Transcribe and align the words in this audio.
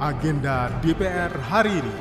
agenda 0.00 0.72
DPR 0.80 1.28
hari 1.44 1.76
ini. 1.76 1.96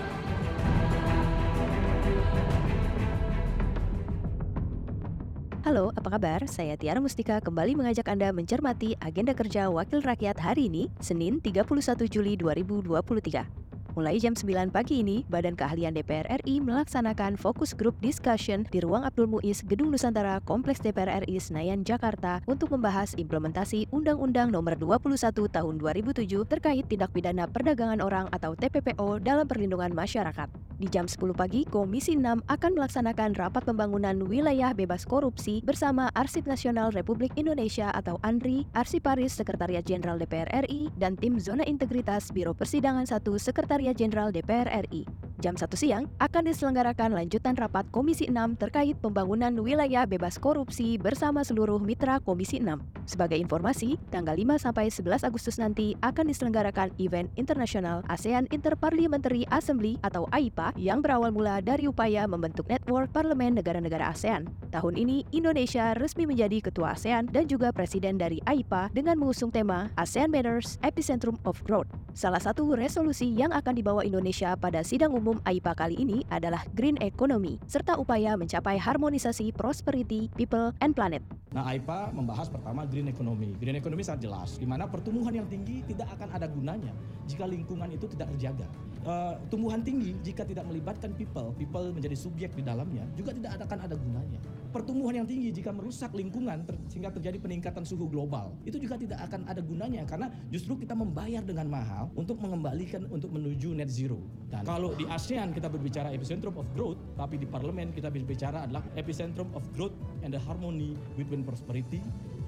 Halo, 5.68 5.92
apa 5.92 6.16
kabar? 6.16 6.48
Saya 6.48 6.80
Tiara 6.80 7.04
Mustika 7.04 7.44
kembali 7.44 7.76
mengajak 7.76 8.08
Anda 8.08 8.32
mencermati 8.32 8.96
agenda 9.04 9.36
kerja 9.36 9.68
Wakil 9.68 10.00
Rakyat 10.00 10.40
hari 10.40 10.72
ini, 10.72 10.88
Senin 11.04 11.44
31 11.44 12.08
Juli 12.08 12.40
2023. 12.40 13.59
Mulai 13.98 14.22
jam 14.22 14.38
9 14.38 14.70
pagi 14.70 15.02
ini, 15.02 15.26
Badan 15.26 15.58
Keahlian 15.58 15.98
DPR 15.98 16.30
RI 16.46 16.62
melaksanakan 16.62 17.34
fokus 17.42 17.74
group 17.74 17.98
discussion 17.98 18.62
di 18.70 18.86
ruang 18.86 19.02
Abdul 19.02 19.26
Muiz, 19.26 19.66
Gedung 19.66 19.90
Nusantara, 19.90 20.38
Kompleks 20.46 20.78
DPR 20.78 21.26
RI 21.26 21.42
Senayan, 21.42 21.82
Jakarta 21.82 22.38
untuk 22.46 22.70
membahas 22.70 23.18
implementasi 23.18 23.90
Undang-Undang 23.90 24.54
Nomor 24.54 24.78
21 24.78 25.18
Tahun 25.50 25.76
2007 25.82 26.22
terkait 26.46 26.86
tindak 26.86 27.10
pidana 27.10 27.50
perdagangan 27.50 27.98
orang 28.06 28.30
atau 28.30 28.54
TPPO 28.54 29.26
dalam 29.26 29.50
perlindungan 29.50 29.90
masyarakat. 29.90 30.69
Di 30.80 30.88
jam 30.88 31.12
10 31.12 31.36
pagi, 31.36 31.68
Komisi 31.68 32.16
6 32.16 32.48
akan 32.48 32.72
melaksanakan 32.80 33.36
rapat 33.36 33.68
pembangunan 33.68 34.16
wilayah 34.24 34.72
bebas 34.72 35.04
korupsi 35.04 35.60
bersama 35.60 36.08
Arsip 36.16 36.48
Nasional 36.48 36.96
Republik 36.96 37.36
Indonesia 37.36 37.92
atau 37.92 38.16
ANRI, 38.24 38.64
Arsiparis 38.72 39.36
Sekretariat 39.36 39.84
Jenderal 39.84 40.16
DPR 40.16 40.48
RI, 40.64 40.88
dan 40.96 41.20
Tim 41.20 41.36
Zona 41.36 41.68
Integritas 41.68 42.32
Biro 42.32 42.56
Persidangan 42.56 43.04
1 43.04 43.20
Sekretariat 43.44 43.92
Jenderal 43.92 44.32
DPR 44.32 44.72
RI. 44.88 45.29
Jam 45.40 45.56
1 45.56 45.72
siang 45.80 46.12
akan 46.20 46.52
diselenggarakan 46.52 47.16
lanjutan 47.16 47.56
rapat 47.56 47.88
Komisi 47.96 48.28
6 48.28 48.60
terkait 48.60 49.00
pembangunan 49.00 49.56
wilayah 49.64 50.04
bebas 50.04 50.36
korupsi 50.36 51.00
bersama 51.00 51.48
seluruh 51.48 51.80
mitra 51.80 52.20
Komisi 52.20 52.60
6. 52.60 52.76
Sebagai 53.08 53.40
informasi, 53.40 53.96
tanggal 54.12 54.36
5 54.36 54.60
sampai 54.60 54.92
11 54.92 55.24
Agustus 55.24 55.56
nanti 55.56 55.96
akan 56.04 56.28
diselenggarakan 56.28 56.92
event 57.00 57.32
internasional 57.40 58.04
ASEAN 58.12 58.52
Interparliamentary 58.52 59.48
Assembly 59.48 59.96
atau 60.04 60.28
AIPA 60.36 60.76
yang 60.76 61.00
berawal 61.00 61.32
mula 61.32 61.64
dari 61.64 61.88
upaya 61.88 62.28
membentuk 62.28 62.68
network 62.68 63.08
parlemen 63.16 63.56
negara-negara 63.56 64.12
ASEAN. 64.12 64.44
Tahun 64.76 65.00
ini, 65.00 65.24
Indonesia 65.32 65.96
resmi 65.96 66.28
menjadi 66.28 66.68
ketua 66.68 67.00
ASEAN 67.00 67.32
dan 67.32 67.48
juga 67.48 67.72
presiden 67.72 68.20
dari 68.20 68.44
AIPA 68.44 68.92
dengan 68.92 69.16
mengusung 69.16 69.56
tema 69.56 69.88
ASEAN 69.96 70.28
Matters 70.28 70.76
Epicentrum 70.84 71.40
of 71.48 71.64
Growth. 71.64 71.88
Salah 72.12 72.44
satu 72.44 72.76
resolusi 72.76 73.32
yang 73.32 73.56
akan 73.56 73.72
dibawa 73.72 74.04
Indonesia 74.04 74.52
pada 74.60 74.84
sidang 74.84 75.16
umum 75.16 75.29
umum 75.30 75.46
AIPA 75.46 75.78
kali 75.78 75.94
ini 76.02 76.26
adalah 76.34 76.66
green 76.74 76.98
economy, 77.06 77.62
serta 77.70 78.02
upaya 78.02 78.34
mencapai 78.34 78.82
harmonisasi 78.82 79.54
prosperity, 79.54 80.26
people, 80.34 80.74
and 80.82 80.98
planet. 80.98 81.22
Nah, 81.54 81.70
AIPA 81.70 82.18
membahas 82.18 82.50
pertama 82.50 82.90
green 82.90 83.14
economy. 83.14 83.54
Green 83.62 83.78
economy 83.78 84.02
sangat 84.02 84.26
jelas, 84.26 84.58
di 84.58 84.66
mana 84.66 84.90
pertumbuhan 84.90 85.38
yang 85.38 85.46
tinggi 85.46 85.86
tidak 85.86 86.10
akan 86.18 86.34
ada 86.34 86.50
gunanya 86.50 86.98
jika 87.30 87.46
lingkungan 87.46 87.94
itu 87.94 88.10
tidak 88.10 88.34
terjaga. 88.34 88.66
Uh, 89.00 89.40
tumbuhan 89.48 89.80
tinggi 89.80 90.12
jika 90.28 90.44
tidak 90.44 90.68
melibatkan 90.68 91.16
people, 91.16 91.56
people 91.56 91.88
menjadi 91.96 92.20
subjek 92.20 92.52
di 92.52 92.60
dalamnya, 92.60 93.08
juga 93.16 93.32
tidak 93.32 93.56
akan 93.64 93.80
ada 93.88 93.96
gunanya. 93.96 94.40
Pertumbuhan 94.70 95.24
yang 95.24 95.28
tinggi 95.28 95.50
jika 95.56 95.74
merusak 95.74 96.14
lingkungan 96.14 96.62
ter, 96.68 96.76
sehingga 96.92 97.10
terjadi 97.10 97.42
peningkatan 97.42 97.82
suhu 97.88 98.06
global 98.06 98.54
itu 98.70 98.78
juga 98.78 99.02
tidak 99.02 99.18
akan 99.26 99.48
ada 99.50 99.66
gunanya 99.66 100.06
karena 100.06 100.30
justru 100.54 100.78
kita 100.78 100.94
membayar 100.94 101.42
dengan 101.42 101.72
mahal 101.72 102.12
untuk 102.14 102.38
mengembalikan 102.38 103.08
untuk 103.10 103.34
menuju 103.34 103.74
net 103.74 103.90
zero. 103.90 104.22
Dan 104.52 104.68
kalau 104.68 104.94
di 104.94 105.10
ASEAN 105.10 105.58
kita 105.58 105.72
berbicara 105.74 106.14
epicentrum 106.14 106.54
of 106.60 106.70
growth 106.78 107.02
tapi 107.18 107.42
di 107.42 107.50
parlemen 107.50 107.90
kita 107.90 108.14
berbicara 108.14 108.70
adalah 108.70 108.86
epicentrum 108.94 109.50
of 109.58 109.66
growth 109.74 109.96
and 110.22 110.38
the 110.38 110.42
harmony 110.44 110.94
between 111.18 111.42
prosperity 111.42 112.04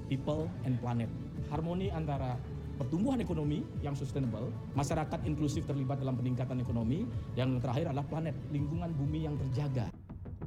people 0.06 0.46
and 0.68 0.76
planet. 0.78 1.08
Harmoni 1.50 1.88
antara 1.90 2.38
pertumbuhan 2.82 3.22
ekonomi 3.22 3.62
yang 3.78 3.94
sustainable, 3.94 4.50
masyarakat 4.74 5.22
inklusif 5.22 5.62
terlibat 5.62 6.02
dalam 6.02 6.18
peningkatan 6.18 6.58
ekonomi, 6.58 7.06
yang 7.38 7.62
terakhir 7.62 7.94
adalah 7.94 8.02
planet, 8.10 8.34
lingkungan 8.50 8.90
bumi 8.90 9.22
yang 9.22 9.38
terjaga. 9.38 9.86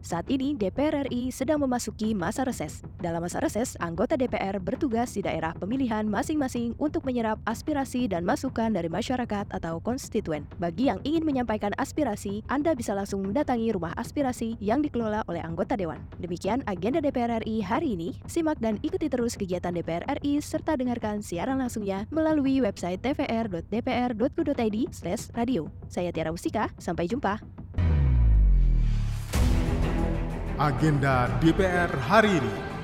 Saat 0.06 0.30
ini 0.30 0.54
DPR 0.54 1.10
RI 1.10 1.34
sedang 1.34 1.66
memasuki 1.66 2.14
masa 2.14 2.46
reses. 2.46 2.86
Dalam 3.02 3.26
masa 3.26 3.42
reses, 3.42 3.74
anggota 3.82 4.14
DPR 4.14 4.62
bertugas 4.62 5.18
di 5.18 5.26
daerah 5.26 5.58
pemilihan 5.58 6.06
masing-masing 6.06 6.78
untuk 6.78 7.02
menyerap 7.10 7.42
aspirasi 7.50 8.06
dan 8.06 8.22
masukan 8.22 8.70
dari 8.70 8.86
masyarakat 8.86 9.50
atau 9.50 9.82
konstituen. 9.82 10.46
Bagi 10.62 10.94
yang 10.94 11.02
ingin 11.02 11.26
menyampaikan 11.26 11.74
aspirasi, 11.82 12.46
Anda 12.46 12.78
bisa 12.78 12.94
langsung 12.94 13.26
mendatangi 13.26 13.74
rumah 13.74 13.98
aspirasi 13.98 14.62
yang 14.62 14.86
dikelola 14.86 15.26
oleh 15.26 15.42
anggota 15.42 15.74
dewan. 15.74 15.98
Demikian 16.22 16.62
agenda 16.70 17.02
DPR 17.02 17.42
RI 17.42 17.66
hari 17.66 17.98
ini. 17.98 18.14
Simak 18.30 18.62
dan 18.62 18.78
ikuti 18.86 19.10
terus 19.10 19.34
kegiatan 19.34 19.74
DPR 19.74 20.06
RI 20.22 20.38
serta 20.38 20.78
dengarkan 20.78 21.26
siaran 21.26 21.58
langsungnya 21.58 22.06
melalui 22.14 22.62
website 22.62 23.02
tvr.dpr.go.id/radio. 23.02 25.62
Saya 25.90 26.14
Tiara 26.14 26.30
Mustika, 26.30 26.70
sampai 26.78 27.10
jumpa. 27.10 27.65
Agenda 30.56 31.28
DPR 31.44 31.92
hari 32.00 32.40
ini. 32.40 32.75